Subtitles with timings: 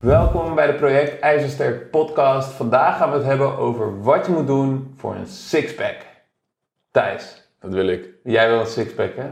[0.00, 2.52] Welkom bij de Project IJzersterk podcast.
[2.52, 5.96] Vandaag gaan we het hebben over wat je moet doen voor een sixpack.
[6.90, 8.08] Thijs, Dat wil ik.
[8.24, 9.30] jij wil een sixpack hè?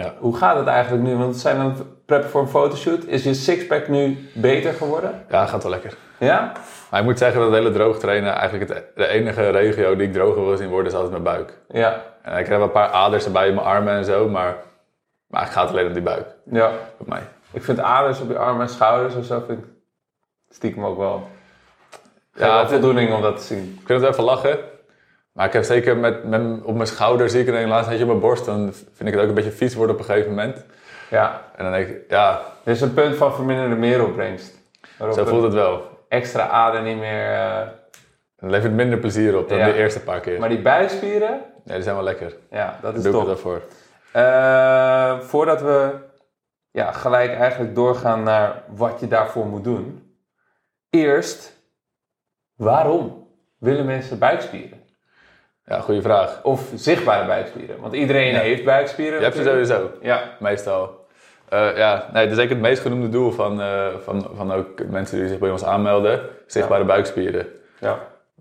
[0.00, 0.14] Ja.
[0.18, 1.16] Hoe gaat het eigenlijk nu?
[1.16, 3.04] Want we zijn aan het preppen voor een fotoshoot.
[3.04, 5.24] Is je sixpack nu beter geworden?
[5.30, 5.96] ja, gaat wel lekker.
[6.18, 6.52] Ja?
[6.90, 10.06] Maar ik moet zeggen dat het hele droog trainen eigenlijk het, de enige regio die
[10.06, 11.58] ik droger wil zien worden is altijd mijn buik.
[11.68, 12.02] Ja.
[12.22, 14.56] En ik heb een paar aders erbij in mijn armen en zo, maar,
[15.26, 16.26] maar het gaat alleen om die buik.
[16.50, 16.68] Ja.
[16.98, 17.22] Bij mij.
[17.52, 19.64] Ik vind aders op je armen en schouders of zo vind ik
[20.50, 21.28] stiekem ook wel...
[22.34, 23.78] Ja, Ja, wel het- voldoening om dat te zien.
[23.80, 24.58] Ik vind het even lachen.
[25.32, 28.02] Maar ik heb zeker met, met, op mijn schouder zie ik er een laatst eentje
[28.04, 28.44] op mijn borst.
[28.44, 30.64] Dan vind ik het ook een beetje vies worden op een gegeven moment.
[31.10, 31.42] Ja.
[31.56, 34.54] En dan denk ik, ja, Er is een punt van verminderde meeropbrengst.
[34.98, 35.82] Zo voelt het wel.
[36.08, 37.32] extra ader niet meer...
[37.32, 37.66] eh,
[38.36, 39.64] Dan levert het minder plezier op dan Ja.
[39.66, 40.40] de eerste paar keer.
[40.40, 42.36] Maar die buikspieren, Ja, die zijn wel lekker.
[42.50, 43.26] ja, dat Daar is doe ik top.
[43.26, 43.60] het daarvoor.
[44.12, 45.90] Eh, voordat we
[46.76, 50.14] ja, gelijk eigenlijk doorgaan naar wat je daarvoor moet doen.
[50.90, 51.52] Eerst,
[52.56, 54.80] waarom willen mensen buikspieren?
[55.64, 56.40] Ja, goede vraag.
[56.42, 57.80] Of zichtbare buikspieren?
[57.80, 58.38] Want iedereen Ja.
[58.38, 59.18] heeft buikspieren.
[59.18, 59.90] Je hebt ze sowieso.
[60.00, 61.06] Ja, Meestal.
[61.48, 64.86] Eh, ja, nee, dat is zeker het meest genoemde doel van, eh, van, van ook
[64.86, 66.20] mensen die zich bij ons aanmelden.
[66.46, 67.46] Zichtbare buikspieren.
[67.80, 67.98] ja.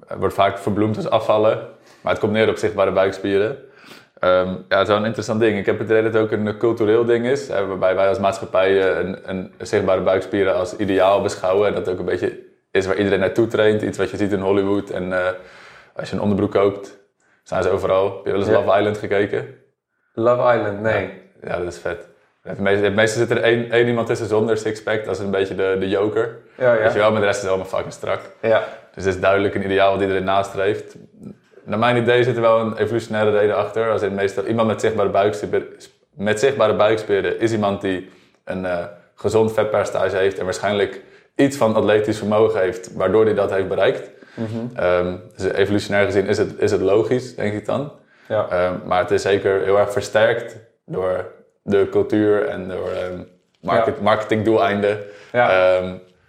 [0.08, 1.68] Het wordt vaak verbloemd als afvallen,
[2.02, 3.58] maar het komt neer op zichtbare buikspieren.
[4.20, 5.58] Ehm, ja, het is wel een interessant ding.
[5.58, 8.20] Ik heb het idee dat het ook een cultureel ding is, hè, waarbij wij als
[8.20, 11.68] maatschappij eh, een, een zichtbare buikspieren als ideaal beschouwen.
[11.68, 12.40] En dat ook een beetje
[12.72, 13.82] is waar iedereen naartoe traint.
[13.82, 14.90] Iets wat je ziet in Hollywood.
[14.90, 15.28] En eh,
[15.96, 16.98] als je een onderbroek koopt,
[17.44, 18.16] staan ze overal.
[18.16, 18.56] Heb je wel eens Ja.
[18.64, 19.48] Love Island gekeken?
[20.14, 21.10] Love Island, nee.
[21.44, 22.08] Ja, dat is vet.
[22.42, 22.60] Het
[22.96, 25.06] meeste zit er één, één iemand tussen zonder sixpack.
[25.06, 26.38] Dat is een beetje de, de joker.
[26.58, 26.82] Ja, ja.
[26.82, 28.20] Weet je wel, maar de rest is allemaal fucking strak.
[28.42, 28.64] ja.
[28.94, 30.96] Dus het is duidelijk een ideaal wat iedereen nastreeft.
[31.66, 33.92] Naar mijn idee zit er wel een evolutionaire reden achter.
[33.92, 35.68] Als in meestal iemand met zichtbare buikspieren,
[36.14, 38.10] met zichtbare buikspieren is iemand die
[38.44, 38.86] een eh,
[39.16, 41.02] gezond vetpercentage heeft en waarschijnlijk
[41.36, 44.10] iets van atletisch vermogen heeft, waardoor hij dat heeft bereikt.
[44.76, 47.92] Ehm, dus evolutionair gezien is het, is het logisch, denk ik dan.
[48.28, 48.48] ja.
[48.50, 51.32] Ehm, maar het is zeker heel erg versterkt door
[51.62, 53.20] de cultuur en door ehm,
[53.60, 55.00] market, marketingdoeleinden.
[55.32, 55.82] Ja.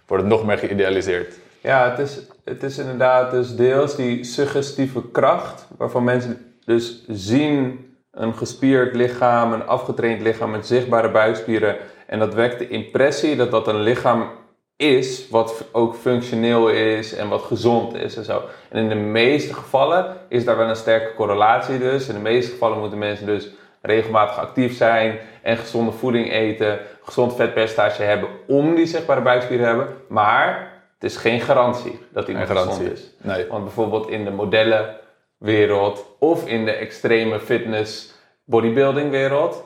[0.07, 1.33] Wordt het nog meer geïdealiseerd.
[1.61, 7.85] Ja, het is, het is inderdaad dus deels die suggestieve kracht, waarvan mensen dus zien
[8.11, 11.75] een gespierd lichaam, een afgetraind lichaam met zichtbare buikspieren.
[12.07, 14.29] En dat wekt de impressie dat dat een lichaam
[14.75, 18.41] is, wat ook functioneel is en wat gezond is en zo.
[18.69, 22.07] En in de meeste gevallen is daar wel een sterke correlatie dus.
[22.07, 23.49] In de meeste gevallen moeten mensen dus
[23.81, 29.71] regelmatig actief zijn en gezonde voeding eten, gezond vetpercentage hebben om die zichtbare buikspieren te
[29.71, 29.95] hebben.
[30.07, 32.79] Maar het is geen garantie dat iemand Geen garantie.
[32.89, 33.13] gezond is.
[33.21, 33.47] Nee.
[33.47, 38.13] Want bijvoorbeeld in de modellenwereld of in de extreme fitness
[38.45, 39.63] bodybuilding wereld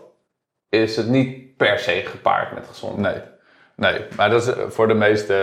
[0.70, 3.16] is het niet per se gepaard met gezondheid.
[3.76, 3.92] Nee.
[3.92, 5.36] Nee, maar dat is eh, voor de meeste,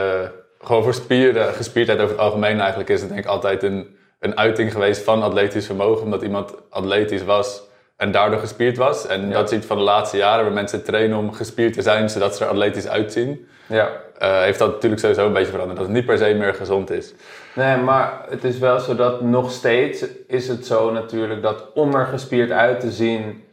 [0.62, 4.36] gewoon voor spieren, gespierdheid over het algemeen eigenlijk, is het denk ik altijd een, een
[4.38, 6.04] uiting geweest van atletisch vermogen.
[6.04, 7.62] Omdat iemand atletisch was
[7.96, 9.06] en daardoor gespierd was.
[9.06, 9.32] En Ja.
[9.32, 12.36] dat is iets van de laatste jaren waar mensen trainen om gespierd te zijn, zodat
[12.36, 13.48] ze er atletisch uitzien.
[13.66, 13.90] Ja.
[14.18, 15.78] Eh, heeft dat natuurlijk sowieso een beetje veranderd.
[15.78, 17.14] Dat het niet per se meer gezond is.
[17.54, 21.94] Nee, maar het is wel zo dat nog steeds is het zo natuurlijk dat om
[21.94, 23.44] er gespierd uit te zien,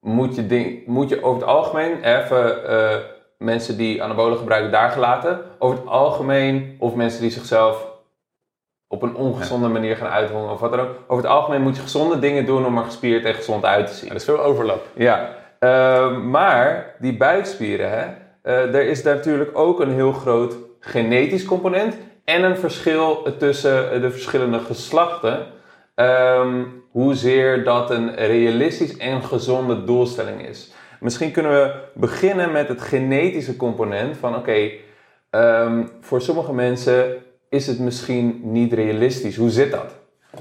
[0.00, 2.96] moet je, ding, moet je over het algemeen, even eh,
[3.38, 7.86] mensen die anabolen gebruiken daar gelaten, over het algemeen, of mensen die zichzelf
[8.86, 11.82] op een ongezonde manier gaan uithongeren of wat dan ook, over het algemeen moet je
[11.82, 14.08] gezonde dingen doen om er gespierd en gezond uit te zien.
[14.10, 14.86] Er is veel overlap.
[14.94, 18.06] Ja, eh, maar die buikspieren, hè,
[18.52, 24.58] er is natuurlijk ook een heel groot genetisch component en een verschil tussen de verschillende
[24.58, 25.46] geslachten.
[25.94, 30.72] Ehm, hoezeer dat een realistisch en gezonde doelstelling is.
[31.00, 34.70] Misschien kunnen we beginnen met het genetische component van oké,
[35.30, 37.16] ehm, voor sommige mensen
[37.48, 39.36] is het misschien niet realistisch.
[39.36, 39.94] Hoe zit dat?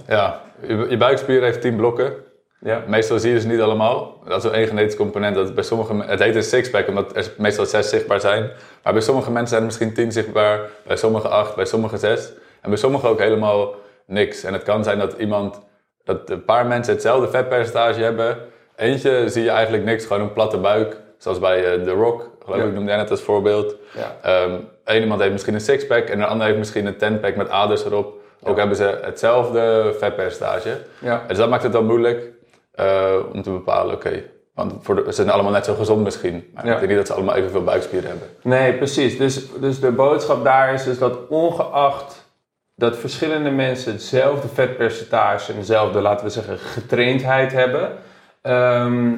[0.07, 2.13] Ja, je buikspier heeft 10 blokken.
[2.59, 2.83] Ja.
[2.87, 4.21] Meestal zie je dus niet allemaal.
[4.25, 5.35] Dat is wel één genetisch component.
[5.35, 8.49] Dat bij sommige, het heet een sixpack omdat er meestal zes zichtbaar zijn.
[8.83, 10.59] Maar bij sommige mensen zijn er misschien tien zichtbaar.
[10.87, 12.31] Bij sommige acht, bij sommige zes.
[12.61, 14.43] En bij sommige ook helemaal niks.
[14.43, 15.61] En het kan zijn dat iemand,
[16.03, 18.37] dat een paar mensen hetzelfde vetpercentage hebben.
[18.75, 20.97] Eentje zie je eigenlijk niks, gewoon een platte buik.
[21.17, 22.65] Zoals bij eh, The Rock, geloof Ja.
[22.65, 23.75] ik, noemde jij net als voorbeeld.
[23.95, 24.15] Ja.
[24.21, 24.53] Ehm
[24.83, 27.85] Eén iemand heeft misschien een sixpack en de ander heeft misschien een tenpack met aders
[27.85, 28.13] erop.
[28.43, 30.77] Ook hebben ze hetzelfde vetpercentage.
[30.99, 31.23] Ja.
[31.27, 32.31] Dus dat maakt het dan moeilijk
[32.77, 34.23] eh, om te bepalen, oké.
[34.53, 36.49] want voor de, ze zijn allemaal net zo gezond misschien.
[36.53, 36.71] Maar Ja.
[36.71, 38.27] ik denk niet dat ze allemaal evenveel buikspieren hebben.
[38.41, 39.17] Nee, precies.
[39.17, 42.25] Dus, dus de boodschap daar is dus dat ongeacht
[42.75, 47.91] dat verschillende mensen hetzelfde vetpercentage en dezelfde, laten we zeggen, getraindheid hebben,
[48.41, 49.13] ehm,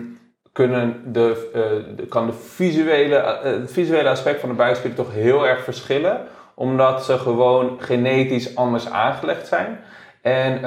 [0.52, 1.62] kunnen de, eh,
[1.98, 6.22] de- kan de visuele, eh, het visuele aspect van de buikspier toch heel erg verschillen.
[6.56, 9.80] Omdat ze gewoon genetisch anders aangelegd zijn.
[10.22, 10.64] En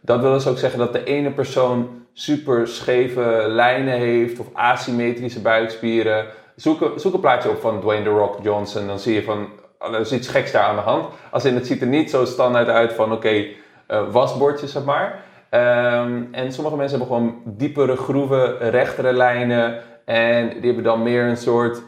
[0.00, 5.40] dat wil dus ook zeggen dat de ene persoon super scheve lijnen heeft of asymmetrische
[5.40, 6.26] buikspieren.
[6.56, 9.48] Zoek, een- zoek een plaatje op van Dwayne The Rock Johnson, dan zie je van,
[9.78, 11.06] er is iets geks daar aan de hand.
[11.30, 13.44] Als in, het ziet er niet zo standaard uit van, oké,
[13.86, 15.22] eh, wasbordjes, zeg maar.
[15.50, 19.82] Ehm, en sommige mensen hebben gewoon diepere groeven, rechtere lijnen.
[20.04, 21.82] En die hebben dan meer een soort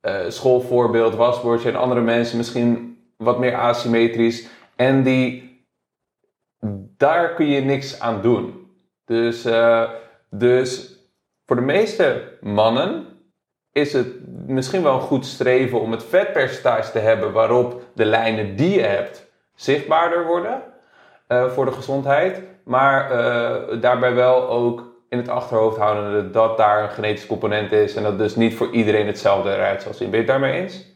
[0.00, 1.68] eh, schoolvoorbeeld, wasbordje.
[1.68, 4.46] En andere mensen misschien wat meer asymmetrisch.
[4.76, 5.49] En die,
[6.96, 8.70] daar kun je niks aan doen.
[9.04, 9.90] Dus, eh,
[10.30, 10.98] dus
[11.46, 13.06] voor de meeste mannen
[13.72, 14.06] is het
[14.46, 18.82] misschien wel een goed streven om het vetpercentage te hebben waarop de lijnen die je
[18.82, 20.62] hebt zichtbaarder worden
[21.26, 22.42] eh, voor de gezondheid.
[22.64, 27.94] Maar eh, daarbij wel ook in het achterhoofd houden dat daar een genetische component is
[27.94, 30.10] en dat dus niet voor iedereen hetzelfde eruit zal zien.
[30.10, 30.86] Ben je het daarmee eens?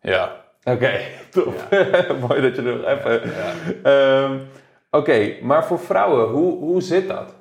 [0.00, 0.45] Ja.
[0.74, 1.54] Oké, top.
[2.28, 3.20] Mooi dat je er nog even...
[3.24, 3.52] Ja.
[3.82, 4.38] Ehm,
[4.96, 7.34] Oké, maar voor vrouwen, hoe, hoe zit dat?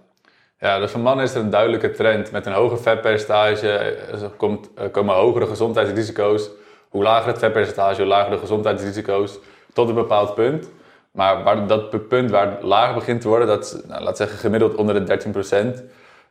[0.60, 2.32] Ja, dus voor mannen is er een duidelijke trend.
[2.32, 6.50] Met een hoger vetpercentage eh, komt, er komen hogere gezondheidsrisico's.
[6.90, 9.40] Hoe lager het vetpercentage, hoe lager de gezondheidsrisico's.
[9.74, 10.70] Tot een bepaald punt.
[11.12, 14.38] Maar waar dat punt waar het lager begint te worden, dat is, nou, laat zeggen
[14.38, 15.84] gemiddeld onder de 13%,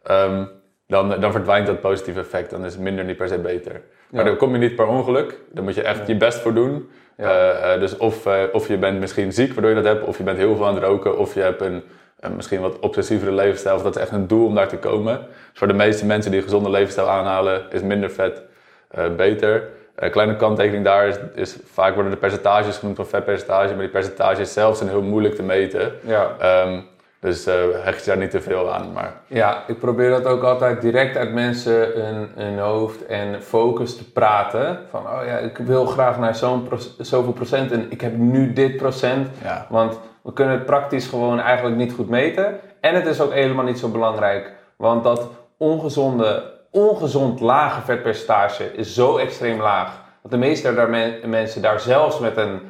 [0.02, 0.44] ehm,
[0.86, 2.50] dan, dan verdwijnt dat positieve effect.
[2.50, 3.80] Dan is minder niet per se beter.
[4.10, 5.40] Maar dan kom je niet per ongeluk.
[5.52, 6.90] Dan moet je echt je best voor doen.
[7.16, 10.18] Eh, eh, dus of, eh, of je bent misschien ziek waardoor je dat hebt, of
[10.18, 11.82] je bent heel veel aan het roken, of je hebt een,
[12.20, 15.18] een misschien wat obsessievere levensstijl, of dat is echt een doel om daar te komen.
[15.50, 18.42] Dus voor de meeste mensen die een gezonde levensstijl aanhalen, is minder vet
[18.90, 19.68] eh, beter.
[19.94, 23.88] Een kleine kanttekening daar is, is, vaak worden de percentages genoemd van vetpercentage, maar die
[23.88, 25.92] percentages zelf zijn heel moeilijk te meten.
[26.00, 26.36] Ja.
[26.38, 26.80] Ehm,
[27.24, 28.92] dus eh, hecht je daar niet te veel aan.
[28.92, 33.96] Maar Ja, ik probeer dat ook altijd direct uit mensen hun, hun hoofd en focus
[33.96, 34.78] te praten.
[34.90, 36.68] Van, oh ja, ik wil graag naar zo'n
[36.98, 39.28] zoveel procent en ik heb nu dit procent.
[39.42, 42.60] ja, Want we kunnen het praktisch gewoon eigenlijk niet goed meten.
[42.80, 44.52] En het is ook helemaal niet zo belangrijk.
[44.76, 45.28] Want dat
[45.58, 50.02] ongezonde, ongezond lage vetpercentage is zo extreem laag.
[50.22, 52.60] Dat de meeste daar men- mensen daar zelfs met een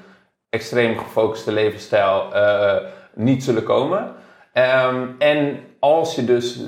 [0.50, 2.74] extreem gefocuste levensstijl eh,
[3.14, 4.12] niet zullen komen.
[4.54, 6.60] Ehm, en als je dus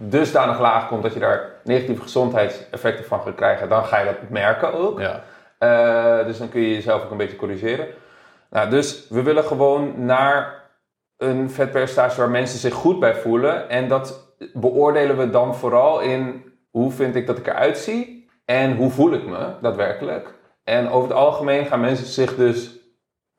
[0.00, 4.28] dusdanig laag komt dat je daar negatieve gezondheidseffecten van gaat krijgen, dan ga je dat
[4.28, 5.00] merken ook.
[5.00, 5.22] ja,
[5.58, 7.86] Eh, dus dan kun je jezelf ook een beetje corrigeren.
[8.50, 10.62] Nou, dus we willen gewoon naar
[11.16, 13.68] een vetpercentage waar mensen zich goed bij voelen.
[13.68, 18.76] En dat beoordelen we dan vooral in hoe vind ik dat ik eruit zie en
[18.76, 20.34] hoe voel ik me daadwerkelijk.
[20.64, 22.70] En over het algemeen gaan mensen zich dus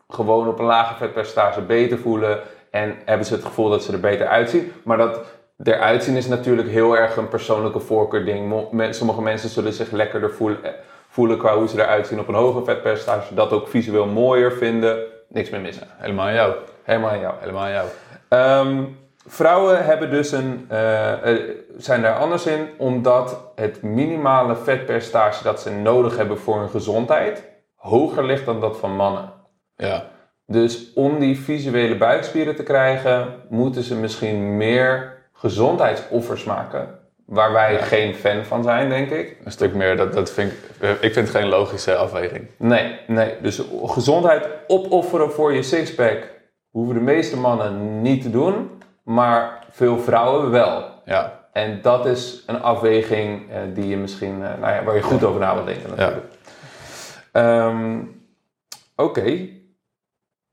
[0.08, 2.40] gewoon op een lage vetpercentage beter voelen
[2.74, 4.72] en hebben ze het gevoel dat ze er beter uitzien.
[4.84, 5.20] Maar dat
[5.64, 8.68] eruit zien is natuurlijk heel erg een persoonlijke voorkeur-ding.
[8.90, 10.72] Sommige mensen zullen zich lekkerder voelen, eh,
[11.08, 14.98] voelen qua hoe ze eruit zien op een hoger vetpercentage, dat ook visueel mooier vinden.
[15.30, 15.88] Niks meer missen.
[15.98, 16.54] helemaal aan jou.
[16.84, 17.34] Helemaal aan jou.
[17.40, 17.88] Helemaal aan jou.
[18.28, 18.84] Ehm,
[19.28, 21.40] vrouwen hebben dus een, eh, eh,
[21.78, 27.52] zijn daar anders in, omdat het minimale vetpercentage dat ze nodig hebben voor hun gezondheid
[27.76, 29.34] hoger ligt dan dat van mannen.
[29.76, 30.12] Ja,
[30.48, 37.00] Dus om die visuele buikspieren te krijgen, moeten ze misschien meer gezondheidsoffers maken.
[37.26, 37.80] Waar wij Ja.
[37.82, 39.38] geen fan van zijn, denk ik.
[39.44, 39.98] een stuk meer.
[39.98, 42.48] Dat, dat vind ik, eh, ik vind het geen logische afweging.
[42.58, 43.34] Nee, nee.
[43.42, 46.32] Dus gezondheid opofferen voor je sixpack
[46.70, 48.70] hoeven de meeste mannen niet te doen,
[49.04, 50.84] maar veel vrouwen wel.
[51.06, 55.02] Ja, En dat is een afweging eh, die je misschien, eh, nou ja, waar je
[55.02, 56.26] goed over na wil denken natuurlijk.
[57.32, 58.00] Ehm,
[58.96, 59.48] Oké.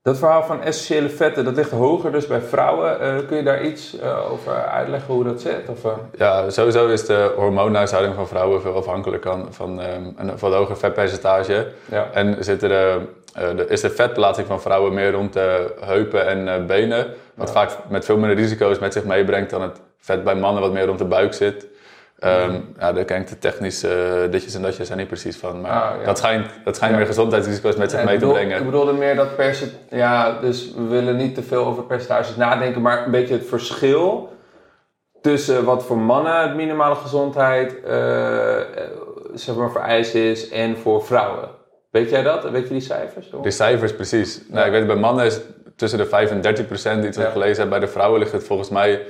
[0.03, 2.99] Dat verhaal van essentiële vetten, dat ligt hoger dus bij vrouwen.
[2.99, 5.69] Eh, kun je daar iets eh, over uitleggen hoe dat zit?
[5.69, 5.91] Of, eh?
[6.17, 10.77] Ja, sowieso is de hormoonhuishouding van vrouwen veel afhankelijk van, van ehm, een wat hoger
[10.77, 11.67] vetpercentage.
[11.85, 12.07] ja.
[12.13, 12.99] En de,
[13.33, 17.07] eh, de, is de vetplaatsing van vrouwen meer rond de heupen en benen.
[17.35, 17.53] Wat Ja.
[17.53, 20.85] vaak met veel minder risico's met zich meebrengt dan het vet bij mannen wat meer
[20.85, 21.65] rond de buik zit.
[22.21, 25.61] Ehm, ja, daar ken ik de technische uh, ditjes en datjes er niet precies van.
[25.61, 26.05] Maar Ah, ja.
[26.05, 26.99] dat schijnt, dat schijnt Ja.
[26.99, 28.59] meer gezondheidsrisico's met zich Ja, mee ik te bedoel- brengen.
[28.59, 29.77] Ik bedoelde meer dat percentage.
[29.95, 34.29] Ja, dus we willen niet te veel over percentages nadenken, maar een beetje het verschil
[35.21, 38.65] tussen wat voor mannen het minimale gezondheid eh, eh,
[39.33, 41.49] zeg maar vereist is en voor vrouwen.
[41.91, 42.49] Weet jij dat?
[42.49, 43.29] Weet je die cijfers?
[43.31, 43.41] hoor?
[43.43, 44.41] De cijfers, precies.
[44.49, 45.39] Nou, ik weet bij mannen is
[45.75, 47.69] tussen de 5 en 30 procent iets wat ik gelezen heb.
[47.69, 49.01] Bij de vrouwen ligt het volgens mij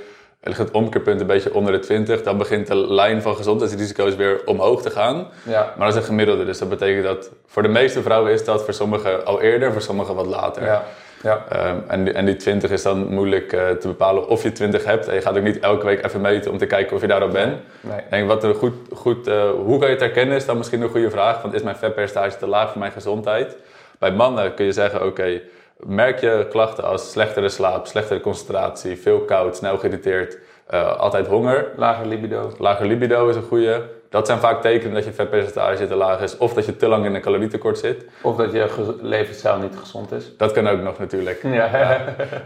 [0.42, 2.22] ligt het omkeerpunt een beetje onder de 20.
[2.22, 5.26] Dan begint de lijn van gezondheidsrisico's weer omhoog te gaan.
[5.42, 5.74] Ja.
[5.76, 8.64] Maar dat is een gemiddelde, dus dat betekent dat voor de meeste vrouwen is dat,
[8.64, 10.64] voor sommigen al eerder, voor sommigen wat later.
[10.64, 10.84] Ja.
[11.22, 11.44] Ja.
[11.48, 14.84] Ehm, en, die, en die 20 is dan moeilijk eh, te bepalen of je 20
[14.84, 15.08] hebt.
[15.08, 17.32] En je gaat ook niet elke week even meten om te kijken of je daarop
[17.32, 17.56] bent.
[17.80, 17.98] Nee.
[17.98, 20.80] Ik denk, wat een goed, goed, eh, hoe kan je het herkennen is dan misschien
[20.82, 21.42] een goede vraag.
[21.42, 23.56] Want is mijn vetpercentage te laag voor mijn gezondheid?
[23.98, 25.40] Bij mannen kun je zeggen, oké,
[25.86, 31.66] merk je klachten als slechtere slaap, slechtere concentratie, veel koud, snel geïrriteerd, eh, altijd honger.
[31.76, 32.52] Lager libido.
[32.58, 33.82] Lager libido is een goede.
[34.10, 36.36] Dat zijn vaak tekenen dat je vetpercentage te laag is.
[36.36, 38.04] Of dat je te lang in een calorietekort zit.
[38.22, 40.36] Of dat je levensstijl niet gezond is.
[40.36, 41.42] Dat kan ook nog natuurlijk.
[41.52, 42.00] Ja.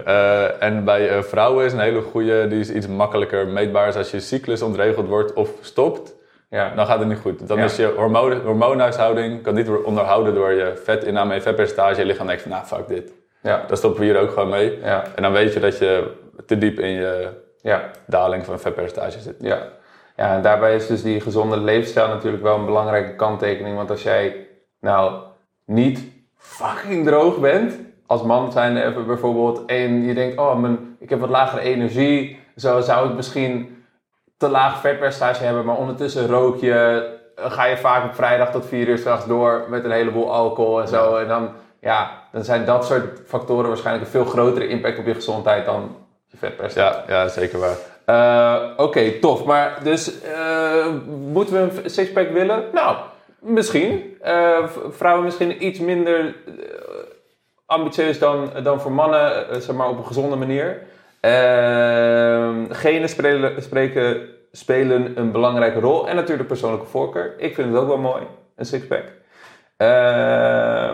[0.05, 3.89] Eh, en bij eh, vrouwen is een hele goede, die is iets makkelijker meetbaar.
[3.89, 6.15] Is als je cyclus ontregeld wordt of stopt,
[6.51, 6.73] ja.
[6.75, 7.49] dan gaat het niet goed.
[7.49, 7.65] Dan Ja.
[7.65, 12.01] is je hormoon, hormoonhuishouding kan niet worden onderhouden door je vetinname en vetpercentage.
[12.01, 13.13] Je lichaam denkt van, nou fuck dit.
[13.47, 13.65] Ja.
[13.67, 14.79] Dan stoppen we hier ook gewoon mee.
[14.83, 15.05] Ja.
[15.15, 16.11] En dan weet je dat je
[16.47, 17.29] te diep in je
[17.63, 17.91] Ja.
[18.07, 19.37] daling van vetpercentage zit.
[19.41, 19.59] Ja.
[20.17, 23.77] ja, en daarbij is dus die gezonde levensstijl natuurlijk wel een belangrijke kanttekening.
[23.77, 24.47] Want als jij
[24.81, 25.13] nou
[25.65, 26.05] niet
[26.37, 31.21] fucking droog bent, als man zijn even bijvoorbeeld, en je denkt, oh, mijn, ik heb
[31.21, 33.85] wat lagere energie, zo zou ik misschien
[34.37, 38.89] te laag vetpercentage hebben, maar ondertussen rook je, ga je vaak op vrijdag tot vier
[38.89, 41.17] uur straks door met een heleboel alcohol en zo.
[41.17, 41.51] En dan,
[41.87, 45.97] ja, dan zijn dat soort factoren waarschijnlijk een veel grotere impact op je gezondheid dan
[46.27, 47.13] je vetpercentage.
[47.13, 47.77] Ja, ja zeker waar.
[48.05, 49.45] Eh, Oké, tof.
[49.45, 50.87] Maar dus eh,
[51.33, 52.65] moeten we een sixpack willen?
[52.73, 52.97] Nou,
[53.41, 54.17] misschien.
[54.23, 56.35] Eh, vrouwen misschien iets minder
[57.67, 60.83] ambitieus dan, dan voor mannen, zeg maar op een gezonde manier.
[61.21, 66.09] Eh, genen spelen, spreken, spelen een belangrijke rol.
[66.09, 67.35] En natuurlijk persoonlijke voorkeur.
[67.39, 68.23] Ik vind het ook wel mooi,
[68.57, 69.05] een sixpack.
[69.77, 70.91] Eh,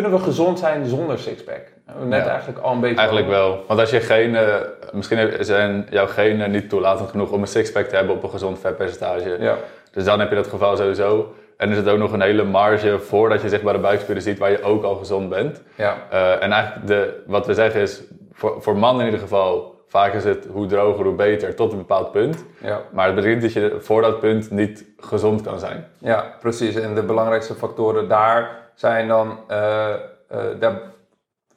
[0.00, 1.62] kunnen we gezond zijn zonder sixpack?
[2.04, 2.30] Net Ja.
[2.30, 2.96] eigenlijk al een beetje...
[2.96, 3.64] Eigenlijk wel.
[3.66, 7.96] Want als je genen, misschien zijn jouw genen niet toelatend genoeg om een sixpack te
[7.96, 9.36] hebben op een gezond vetpercentage.
[9.40, 9.56] Ja.
[9.92, 11.34] Dus dan heb je dat geval sowieso.
[11.56, 14.62] En er zit ook nog een hele marge voordat je zichtbare buikspieren ziet waar je
[14.62, 15.62] ook al gezond bent.
[15.74, 15.96] Ja.
[16.10, 20.14] Eh, en eigenlijk de, wat we zeggen is, voor, voor mannen in ieder geval, vaak
[20.14, 22.44] is het hoe droger hoe beter tot een bepaald punt.
[22.60, 22.80] Ja.
[22.92, 25.84] Maar het betekent dat je voor dat punt niet gezond kan zijn.
[25.98, 26.74] Ja, precies.
[26.74, 30.00] En de belangrijkste factoren daar zijn dan eh, eh,
[30.58, 30.80] daar,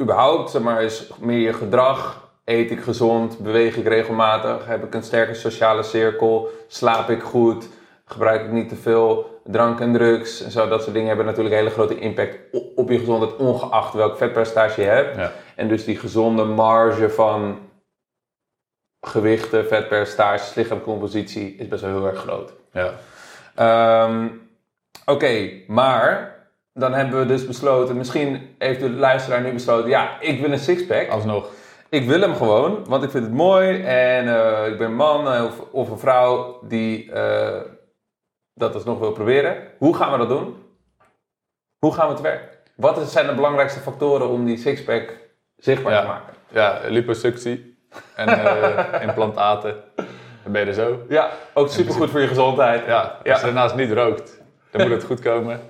[0.01, 2.27] überhaupt, zeg maar, is meer je gedrag.
[2.45, 3.39] Eet ik gezond?
[3.39, 4.65] Beweeg ik regelmatig?
[4.65, 6.49] Heb ik een sterke sociale cirkel?
[6.67, 7.69] Slaap ik goed?
[8.05, 10.41] Gebruik ik niet te veel drank en drugs?
[10.41, 12.37] En zo, dat soort dingen hebben natuurlijk een hele grote impact
[12.75, 15.15] op je gezondheid, ongeacht welk vetpercentage je hebt.
[15.15, 15.31] Ja.
[15.55, 17.59] En dus die gezonde marge van
[19.01, 22.53] gewichten, vetpercentages, lichaamcompositie is best wel heel erg groot.
[22.71, 22.93] Ja.
[23.55, 24.27] Ehm,
[25.09, 26.35] Oké, maar
[26.79, 30.59] dan hebben we dus besloten, misschien heeft de luisteraar nu besloten, ja, ik wil een
[30.59, 31.09] sixpack.
[31.09, 31.49] Alsnog.
[31.89, 35.31] Ik wil hem gewoon, want ik vind het mooi en eh, ik ben een man
[35.33, 37.61] eh, of, of een vrouw die eh,
[38.53, 39.55] dat alsnog wil proberen.
[39.77, 40.55] Hoe gaan we dat doen?
[41.79, 42.57] Hoe gaan we te werk?
[42.75, 45.17] Wat is- zijn de belangrijkste factoren om die sixpack
[45.57, 46.01] zichtbaar Ja.
[46.01, 46.33] te maken?
[46.51, 47.77] Ja, liposuctie
[48.15, 49.75] en eh, implantaten.
[50.43, 50.99] Dan ben je er zo.
[51.09, 52.85] Ja, ook supergoed voor je gezondheid.
[52.85, 53.35] Ja, als Ja.
[53.37, 54.38] je daarnaast niet rookt,
[54.71, 55.59] dan moet het goed komen.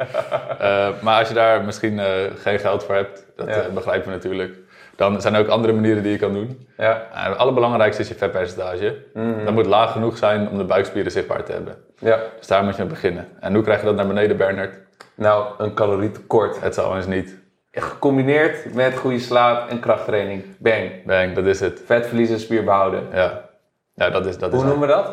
[0.59, 3.53] Eh, maar als je daar misschien eh, geen geld voor hebt, dat Ja.
[3.61, 4.53] eh, begrijpen we natuurlijk.
[4.95, 6.67] Dan zijn er ook andere manieren die je kan doen.
[6.77, 7.07] Ja.
[7.13, 8.97] Uh, het allerbelangrijkste is je vetpercentage.
[9.13, 9.45] Mhm.
[9.45, 11.75] Dat moet laag genoeg zijn om de buikspieren zichtbaar te hebben.
[11.99, 12.19] ja.
[12.37, 13.27] Dus daar moet je mee beginnen.
[13.39, 14.73] En hoe krijg je dat naar beneden, Bernard?
[15.15, 16.61] Nou, een calorietekort.
[16.61, 17.37] Het zal eens niet.
[17.71, 20.43] Gecombineerd met goede slaap en krachttraining.
[20.57, 20.91] Bang.
[21.05, 21.81] Bang, dat is het.
[21.85, 23.03] Vet verliezen, spier behouden.
[23.13, 23.41] Ja,
[23.95, 24.51] ja dat is dat.
[24.51, 25.11] Hoe is noemen we dat?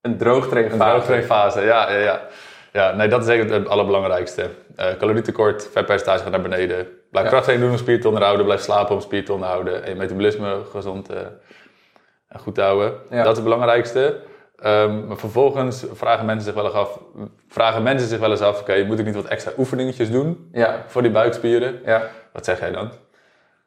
[0.00, 0.82] Een droogtrainfase.
[0.84, 2.20] Een droogtrainfase, ja, ja, ja.
[2.78, 4.50] Ja, nee, dat is eigenlijk het allerbelangrijkste.
[4.76, 6.76] Eh calorietekort, vetpercentage gaat naar beneden.
[7.10, 7.30] Blijf Ja.
[7.30, 8.44] krachttraining doen om spier te onderhouden.
[8.44, 9.82] Blijf slapen om spier te onderhouden.
[9.84, 11.16] En je metabolisme gezond eh,
[12.28, 12.92] en goed te houden.
[13.10, 13.16] Ja.
[13.22, 14.16] Dat is het belangrijkste.
[14.58, 16.98] Ehm, maar vervolgens vragen mensen zich wel eens af,
[17.48, 20.84] vragen mensen zich wel eens af oké, moet ik niet wat extra oefeningetjes doen Ja,
[20.86, 21.80] voor die buikspieren?
[21.84, 22.02] ja.
[22.32, 22.90] Wat zeg jij dan?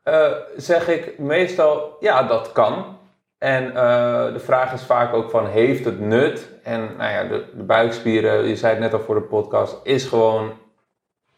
[0.04, 2.98] Eh, zeg ik meestal, ja, dat kan.
[3.42, 6.50] En eh, de vraag is vaak ook van, heeft het nut?
[6.64, 10.06] En nou ja, de, de buikspieren, je zei het net al voor de podcast, is
[10.06, 10.52] gewoon,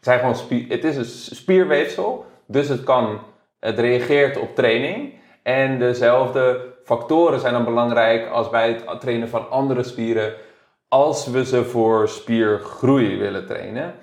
[0.00, 2.26] zijn gewoon het is een spierweefsel.
[2.46, 3.20] Dus het kan,
[3.60, 5.14] het reageert op training.
[5.42, 10.34] En dezelfde factoren zijn dan belangrijk als bij het trainen van andere spieren.
[10.88, 13.94] Als we ze voor spiergroei willen trainen.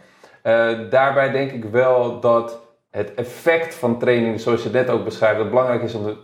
[0.41, 2.59] Eh, daarbij denk ik wel dat
[2.91, 6.17] het effect van training, zoals je net ook beschrijft, dat belangrijk is om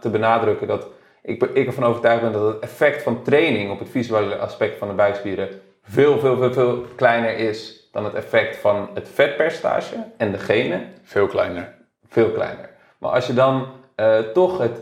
[0.00, 0.94] te benadrukken dat
[1.26, 4.88] ik, ik ervan overtuigd ben dat het effect van training op het visuele aspect van
[4.88, 5.48] de buikspieren
[5.82, 10.92] veel, veel, veel, veel kleiner is dan het effect van het vetpercentage en de genen.
[11.02, 11.74] Veel kleiner.
[12.08, 12.70] Veel kleiner.
[12.98, 14.80] Maar als je dan eh, toch het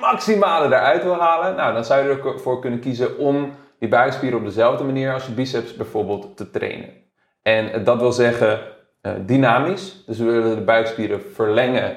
[0.00, 4.44] maximale eruit wil halen, nou, dan zou je ervoor kunnen kiezen om die buikspieren op
[4.44, 6.88] dezelfde manier als je biceps bijvoorbeeld te trainen.
[7.42, 8.60] En dat wil zeggen
[9.00, 10.04] eh, dynamisch.
[10.06, 11.96] Dus we willen de buikspieren verlengen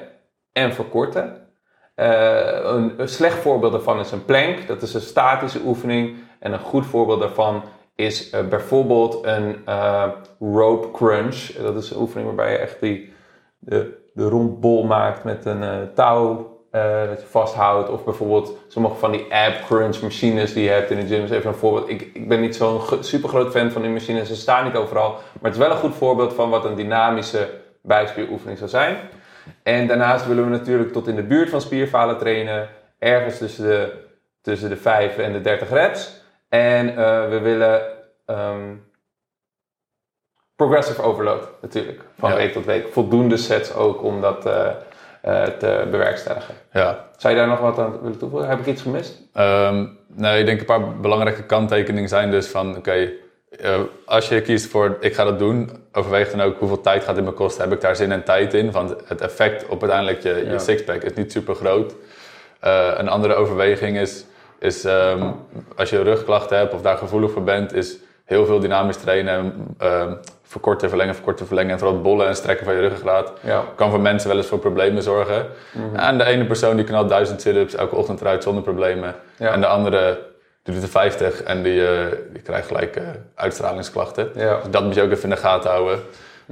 [0.52, 1.39] en verkorten.
[2.00, 4.66] Eh, een, een slecht voorbeeld daarvan is een plank.
[4.66, 6.16] Dat is een statische oefening.
[6.38, 7.62] En een goed voorbeeld daarvan
[7.94, 11.36] is eh, bijvoorbeeld een eh, rope crunch.
[11.62, 13.12] Dat is een oefening waarbij je echt die,
[13.58, 16.58] de, de rondbol maakt met een touw
[17.08, 17.90] dat je vasthoudt.
[17.90, 21.22] Of bijvoorbeeld sommige van die ab crunch machines die je hebt in de gym.
[21.22, 21.88] even een voorbeeld.
[21.88, 24.28] Ik, ik ben niet zo'n super groot fan van die machines.
[24.28, 25.10] Ze staan niet overal.
[25.10, 27.48] Maar het is wel een goed voorbeeld van wat een dynamische
[27.82, 28.96] buikspieroefening zou zijn.
[29.62, 32.68] En daarnaast willen we natuurlijk tot in de buurt van spierfalen trainen.
[32.98, 33.92] Ergens tussen de,
[34.42, 36.22] tussen de 5 en de 30 reps.
[36.48, 37.82] En eh, we willen
[38.26, 38.74] ehm,
[40.56, 42.00] progressive overload natuurlijk.
[42.18, 42.36] Van Ja.
[42.36, 42.88] week tot week.
[42.92, 44.66] Voldoende sets ook om dat eh,
[45.22, 46.54] eh, te bewerkstelligen.
[46.72, 47.08] Ja.
[47.16, 48.48] Zou je daar nog wat aan willen toevoegen?
[48.48, 49.20] Heb ik iets gemist?
[49.32, 53.10] Ehm, nee, ik denk een paar belangrijke kanttekeningen zijn dus van, oké,
[53.58, 57.14] eh, als je kiest voor ik ga dat doen, overweeg dan ook hoeveel tijd gaat
[57.14, 57.62] dit me kosten.
[57.64, 58.70] Heb ik daar zin en tijd in?
[58.72, 60.52] Want het effect op uiteindelijk je, Ja.
[60.52, 61.94] je sixpack is niet super groot.
[62.60, 64.24] Eh, een andere overweging is,
[64.58, 65.30] is ehm,
[65.76, 70.14] als je rugklachten hebt of daar gevoelig voor bent, is heel veel dynamisch trainen, ehm,
[70.42, 73.64] verkorten, verlengen, verkorten, verlengen en vooral het bollen en strekken van je ruggengraat Ja.
[73.74, 75.46] kan voor mensen wel eens voor problemen zorgen.
[75.72, 75.96] Mhm.
[75.96, 79.14] En de ene persoon die knalt duizend sit-ups elke ochtend eruit zonder problemen.
[79.36, 79.52] Ja.
[79.52, 80.18] En de andere
[80.62, 84.30] die doet er 50 en die, eh, die krijgt gelijk eh, uitstralingsklachten.
[84.34, 84.56] Ja.
[84.56, 86.00] Dus dat moet je ook even in de gaten houden.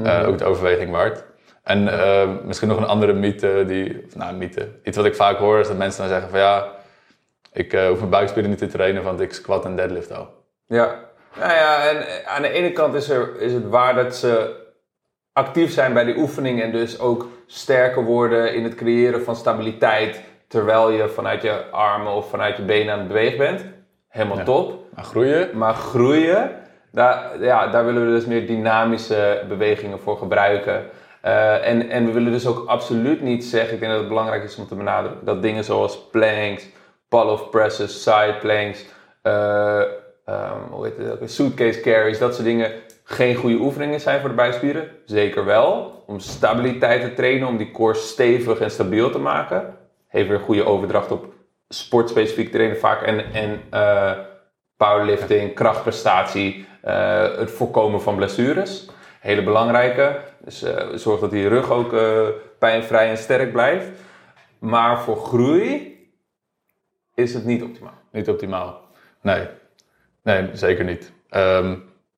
[0.04, 1.24] Eh, ook de overweging waard.
[1.62, 1.90] En
[2.46, 5.68] misschien nog een andere mythe, die, of, nou mythe, iets wat ik vaak hoor is
[5.68, 6.72] dat mensen dan zeggen van ja,
[7.52, 10.28] ik hoef mijn buikspieren niet te trainen, want ik squat en deadlift al.
[10.66, 10.94] Ja.
[11.38, 14.56] Nou ja, en aan de ene kant is, er, is het waar dat ze
[15.32, 20.22] actief zijn bij die oefening en dus ook sterker worden in het creëren van stabiliteit
[20.46, 23.64] terwijl je vanuit je armen of vanuit je benen aan het bewegen bent.
[24.08, 24.44] Helemaal Ja.
[24.44, 24.84] top.
[24.94, 26.50] Maar groeien, Maar groeien,
[26.92, 30.84] daar, ja, daar willen we dus meer dynamische bewegingen voor gebruiken.
[31.20, 34.44] Eh, en, en we willen dus ook absoluut niet zeggen, ik denk dat het belangrijk
[34.44, 36.66] is om te benadrukken, dat dingen zoals planks,
[37.08, 38.84] pull-off presses, side planks,
[39.22, 39.80] eh,
[40.24, 42.72] ehm, hoe heet het suitcase carries, dat soort dingen
[43.04, 44.88] geen goede oefeningen zijn voor de buikspieren.
[45.04, 49.76] Zeker wel, om stabiliteit te trainen, om die core stevig en stabiel te maken.
[50.08, 51.26] Heeft weer een goede overdracht op
[51.68, 54.18] sportspecifiek trainen vaak en, en eh,
[54.76, 58.88] powerlifting, krachtprestatie, eh, het voorkomen van blessures.
[59.20, 60.20] Hele belangrijke.
[60.44, 61.94] Dus eh, zorg dat die rug ook
[62.58, 63.88] pijnvrij en sterk blijft.
[64.58, 65.96] Maar voor groei
[67.14, 67.98] is het niet optimaal.
[68.12, 68.80] niet optimaal.
[69.20, 69.46] Nee,
[70.22, 71.12] nee zeker niet.
[71.28, 71.76] Ehm,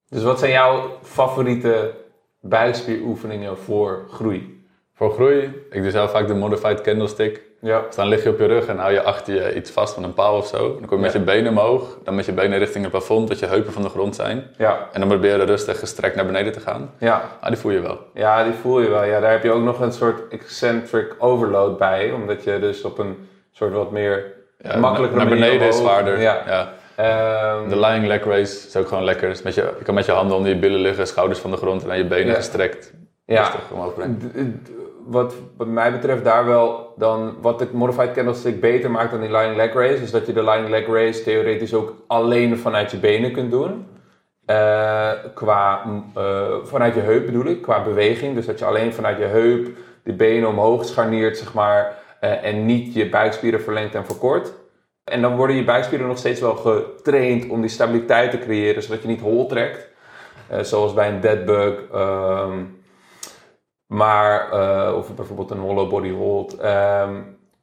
[0.09, 1.95] Dus wat zijn jouw favoriete
[2.41, 4.65] buikspieroefeningen voor groei?
[4.95, 7.50] Voor groei, ik doe zelf vaak de modified candlestick.
[7.63, 7.81] Ja.
[7.87, 10.03] Dus dan lig je op je rug en hou je achter je iets vast van
[10.05, 10.59] een paal of zo.
[10.79, 11.19] Dan kom je met Ja.
[11.19, 13.89] je benen omhoog, dan met je benen richting het plafond, dat je heupen van de
[13.89, 14.45] grond zijn.
[14.59, 14.89] Ja.
[14.93, 16.91] En dan probeer je rustig gestrekt naar beneden te gaan.
[16.99, 17.23] Ja.
[17.41, 17.99] Ah, die voel je wel.
[18.15, 19.05] Ja, die voel je wel.
[19.05, 22.11] Ja, daar heb je ook nog een soort eccentric overload bij.
[22.13, 26.21] Omdat je dus op een soort wat meer Ja, makkelijker naar beneden is zwaarder.
[26.21, 26.43] Ja.
[26.47, 26.73] Ja.
[26.97, 29.29] Ehm, De lying leg raise is ook gewoon lekker.
[29.29, 31.57] Dus met je, je kan met je handen onder je billen liggen, schouders van de
[31.57, 32.93] grond en dan je benen gestrekt.
[33.25, 33.41] ja.
[33.41, 34.63] Rustig omhoog brengen.
[35.11, 39.31] Wat, wat mij betreft daar wel dan wat de modified candlestick beter maakt dan die
[39.31, 42.97] lying leg raise, is dat je de lying leg raise theoretisch ook alleen vanuit je
[42.97, 43.87] benen kunt doen.
[44.47, 48.35] Eh, qua, mm, eh, vanuit je heup bedoel ik, qua beweging.
[48.35, 49.69] Dus dat je alleen vanuit je heup
[50.03, 54.53] de benen omhoog scharniert, zeg maar, eh, en niet je buikspieren verlengt en verkort.
[55.05, 59.03] En dan worden je buikspieren nog steeds wel getraind om die stabiliteit te creëren, zodat
[59.03, 59.89] je niet hol trekt.
[60.61, 61.75] Zoals bij een deadbug.
[61.93, 62.59] ehm,
[63.91, 66.57] maar, eh, of bijvoorbeeld een hollow body hold.
[66.57, 67.15] ehm,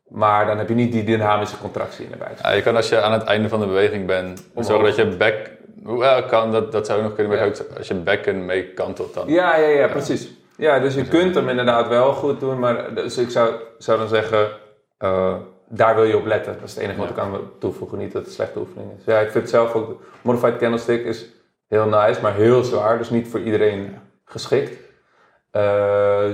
[0.08, 2.40] maar dan heb je niet die dynamische contractie in de buik.
[2.42, 5.06] Ja, je kan als je aan het einde van de beweging bent, zorgen dat je
[5.06, 5.52] bek...
[6.00, 7.52] Ja, kan, dat, dat zou nog kunnen, Ja.
[7.78, 9.28] als je bekken mee kantelt dan.
[9.28, 10.30] Ja, ja, ja, precies.
[10.58, 14.08] Ja, dus je kunt hem inderdaad wel goed doen, maar dus ik zou, zou dan
[14.08, 14.48] zeggen,
[14.98, 15.36] eh,
[15.70, 16.54] daar wil je op letten.
[16.60, 19.06] Dat is het enige wat ik aan toevoegen, niet dat het een slechte oefening is.
[19.06, 21.26] Ja, ik vind zelf ook, modified candlestick is
[21.68, 24.86] heel nice, maar heel zwaar, dus niet voor iedereen geschikt.
[25.51, 26.25] Eh,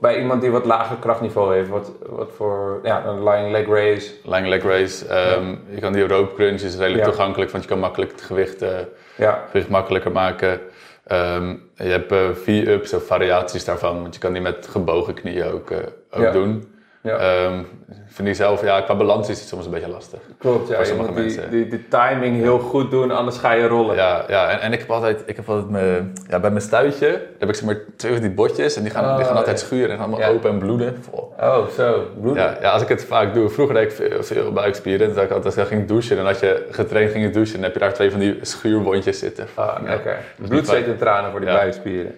[0.00, 4.12] bij iemand die wat lager krachtniveau heeft, wat, wat voor, ja, een lying leg raise.
[4.24, 5.06] Lying leg raise.
[5.06, 7.10] ehm, Je kan die rope crunch is redelijk Ja.
[7.10, 8.78] toegankelijk, want je kan makkelijk het gewicht, eh,
[9.16, 10.60] Ja, gewicht makkelijker maken.
[11.06, 15.52] Ehm, je hebt eh, V-ups of variaties daarvan, want je kan die met gebogen knieën
[15.52, 15.70] ook,
[16.10, 16.74] ook doen.
[17.02, 17.16] Ja.
[17.16, 17.62] Ehm,
[18.06, 20.20] vind ik zelf, ja, qua balans is het soms een beetje lastig.
[20.38, 20.68] klopt.
[20.68, 21.50] Ja, voor je sommige die, mensen.
[21.50, 23.96] die, die timing heel goed doen, anders ga je rollen.
[23.96, 27.06] Ja, ja en, en ik heb altijd, ik heb altijd mijn, ja, bij mijn stuitje
[27.38, 29.60] heb ik zeg maar twee van die botjes en die gaan, die gaan Oh, altijd
[29.60, 29.66] ja.
[29.66, 30.28] schuren en allemaal Ja.
[30.28, 30.98] open en bloeden.
[31.10, 31.32] Vol.
[31.40, 32.04] Oh, zo.
[32.20, 32.36] Bloed.
[32.36, 35.14] Ja, ja, als ik het vaak doe, vroeger deed ik veel, veel buikspieren.
[35.14, 37.72] Toen ik altijd als ik ging douchen en als je getraind ging douchen, dan heb
[37.72, 39.46] je daar twee van die schuurwondjes zitten.
[39.54, 40.18] Ah, lekker.
[40.36, 42.14] niet Bloed, zweet en tranen voor die buikspieren.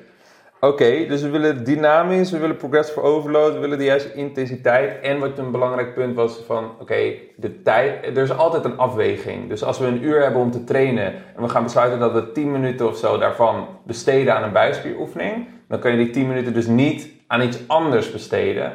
[0.67, 5.01] Oké, dus we willen dynamisch, we willen progressive overload, we willen de juiste intensiteit.
[5.01, 9.49] En wat een belangrijk punt was van, oké, de tijd, er is altijd een afweging.
[9.49, 12.33] Dus als we een uur hebben om te trainen en we gaan besluiten dat we
[12.33, 16.55] 10 minuten of zo daarvan besteden aan een buikspieroefening, dan kan je die 10 minuten
[16.55, 18.73] dus niet aan iets anders besteden.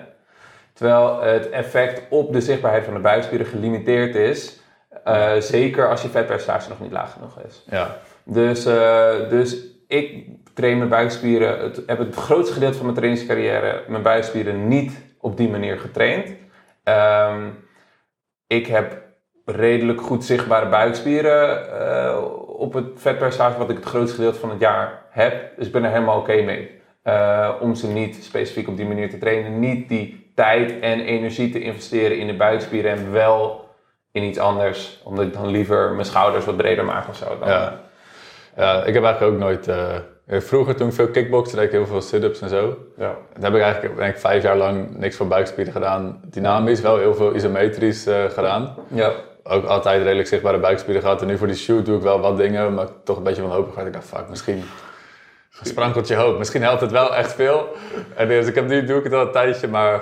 [0.73, 4.59] Terwijl het effect op de zichtbaarheid van de buikspieren gelimiteerd is.
[5.07, 7.63] Uh, zeker als je vetpercentage nog niet laag genoeg is.
[7.69, 7.97] Ja.
[8.23, 10.25] Dus, uh, dus ik
[10.57, 15.37] train mijn buikspieren, het, heb het grootste gedeelte van mijn trainingscarrière mijn buikspieren niet op
[15.37, 16.33] die manier getraind.
[16.83, 17.65] Um,
[18.47, 19.01] ik heb
[19.45, 24.59] redelijk goed zichtbare buikspieren uh, op het vetpercentage wat ik het grootste gedeelte van het
[24.59, 25.57] jaar heb.
[25.57, 26.81] Dus ik ben er helemaal oké mee.
[27.03, 29.59] Uh, om ze niet specifiek op die manier te trainen.
[29.59, 33.69] Niet die tijd en energie te investeren in de buikspieren en wel
[34.11, 35.01] in iets anders.
[35.03, 37.39] Omdat ik dan liever mijn schouders wat breder maak of zo.
[37.39, 38.83] Dan, ja.
[38.83, 39.67] ik heb eigenlijk ook nooit...
[39.67, 39.95] Uh,
[40.27, 42.77] vroeger toen ik veel kickboxen deed ik heel veel sit-ups en zo.
[42.97, 43.15] Ja.
[43.33, 46.21] Dan heb ik eigenlijk denk ik, vijf jaar lang niks voor buikspieren gedaan.
[46.25, 48.75] Dynamisch, wel heel veel isometrisch uh, gedaan.
[48.87, 49.11] Ja.
[49.43, 51.21] Ook altijd redelijk zichtbare buikspieren gehad.
[51.21, 53.85] En nu voor die shoot doe ik wel wat dingen, maar toch een beetje wanhopig.
[53.85, 54.63] Ik dacht, fuck, misschien
[55.61, 56.37] sprankeltje hoop.
[56.37, 57.67] Misschien helpt het wel echt veel.
[58.15, 60.01] En dus ik heb nu doe ik het al een tijdje, maar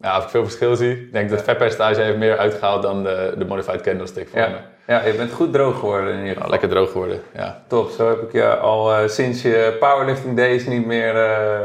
[0.00, 3.34] ja, als ik veel verschil zie, denk ik dat vetpercentage heeft meer uitgehaald dan de,
[3.38, 4.48] de modified candlestick voor ja.
[4.48, 4.56] me.
[4.86, 6.44] Ja, je bent goed droog geworden in ieder geval.
[6.44, 7.62] Ja, lekker droog geworden, ja.
[7.66, 11.60] Top, zo heb ik je al uh, sinds je powerlifting days niet meer uh,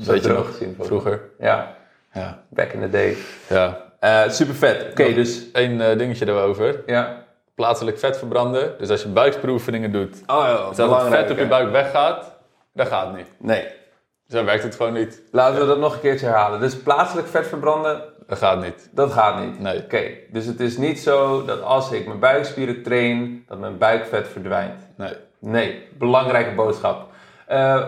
[0.00, 0.76] zo Weet je droog nog, gezien.
[0.80, 1.20] vroeger.
[1.38, 1.74] Ja,
[2.12, 3.16] Ja, back in the day.
[3.48, 3.86] ja.
[4.00, 4.86] Uh, super vet.
[4.90, 6.82] Oké, dus Eén eh, dingetje erover.
[6.86, 7.26] ja.
[7.54, 8.74] Plaatselijk vet verbranden.
[8.78, 12.32] Dus als je buikspieroefeningen doet, Oh ja, stel dat het vet op je buik weggaat,
[12.74, 13.26] dat gaat niet.
[13.38, 13.66] Nee,
[14.28, 15.22] Zo werkt het gewoon niet.
[15.30, 16.60] laten we dat nog een keertje herhalen.
[16.60, 18.88] Dus plaatselijk vet verbranden, Dat gaat niet.
[18.92, 19.60] dat gaat niet.
[19.60, 19.78] Nee.
[19.82, 24.28] Oké, dus het is niet zo dat als ik mijn buikspieren train, dat mijn buikvet
[24.28, 24.80] verdwijnt.
[24.96, 25.12] Nee.
[25.38, 27.08] Nee, belangrijke boodschap.
[27.46, 27.86] Eh,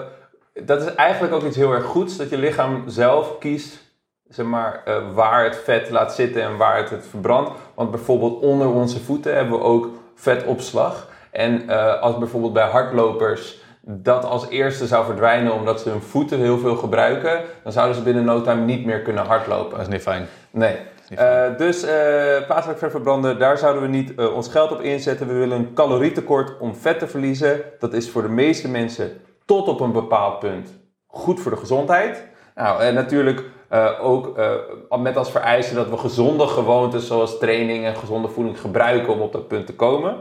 [0.65, 3.89] dat is eigenlijk ook iets heel erg goeds, dat je lichaam zelf kiest
[4.29, 7.51] zeg maar, eh, waar het vet laat zitten en waar het het verbrandt.
[7.75, 11.09] Want bijvoorbeeld onder onze voeten hebben we ook vetopslag.
[11.31, 16.39] En eh, als bijvoorbeeld bij hardlopers dat als eerste zou verdwijnen omdat ze hun voeten
[16.39, 19.71] heel veel gebruiken, dan zouden ze binnen no time niet meer kunnen hardlopen.
[19.71, 20.27] Dat is niet fijn.
[20.51, 20.77] Nee.
[21.09, 21.53] niet fijn.
[21.53, 25.27] Eh, dus eh plaatselijk vet verbranden, daar zouden we niet eh, ons geld op inzetten.
[25.27, 27.61] We willen een calorietekort om vet te verliezen.
[27.79, 30.69] Dat is voor de meeste mensen tot op een bepaald punt
[31.07, 32.29] goed voor de gezondheid.
[32.55, 33.45] Nou, en natuurlijk
[34.01, 34.41] ook
[35.01, 39.33] met als vereiste dat we gezonde gewoontes zoals training en gezonde voeding gebruiken om op
[39.33, 40.17] dat punt te komen.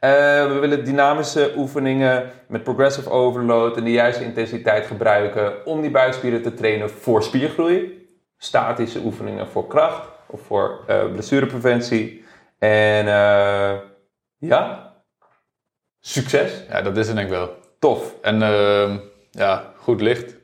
[0.00, 0.10] Eh,
[0.46, 6.42] we willen dynamische oefeningen met progressive overload en de juiste intensiteit gebruiken om die buikspieren
[6.42, 8.08] te trainen voor spiergroei.
[8.38, 12.24] Statische oefeningen voor kracht of voor eh, blessurepreventie.
[12.58, 13.74] En eh,
[14.38, 14.92] ja,
[16.00, 16.64] succes.
[16.68, 17.54] Ja, dat is het denk ik wel.
[17.78, 18.14] Tof.
[18.22, 18.96] En ehm,
[19.30, 20.36] ja, goed licht.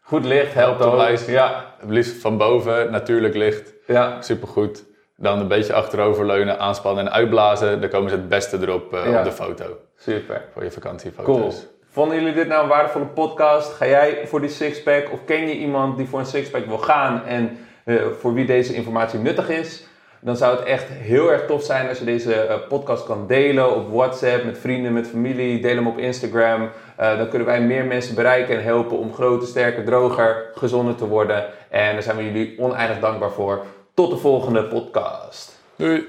[0.00, 1.18] Goed licht helpt ook.
[1.26, 3.74] Ja, Het liefst van boven, natuurlijk licht.
[3.86, 4.22] ja.
[4.22, 4.84] Supergoed.
[5.22, 7.80] Dan een beetje achteroverleunen, aanspannen en uitblazen.
[7.80, 9.18] Dan komen ze het beste erop eh, Ja.
[9.18, 9.64] op de foto.
[9.96, 10.42] super.
[10.52, 11.24] Voor je vakantiefoto's.
[11.26, 11.52] Cool.
[11.90, 13.72] Vonden jullie dit nou een waardevolle podcast?
[13.72, 17.24] Ga jij voor die sixpack of ken je iemand die voor een sixpack wil gaan
[17.26, 19.84] en eh, voor wie deze informatie nuttig is?
[20.20, 23.74] Dan zou het echt heel erg tof zijn als je deze eh, podcast kan delen
[23.76, 25.60] op WhatsApp, met vrienden, met familie.
[25.60, 26.68] Deel hem op Instagram.
[26.96, 31.44] Dan kunnen wij meer mensen bereiken en helpen om groter, sterker, droger, gezonder te worden.
[31.68, 33.64] En daar zijn we jullie oneindig dankbaar voor.
[34.00, 35.60] Tot de volgende podcast.
[35.76, 36.08] Doei!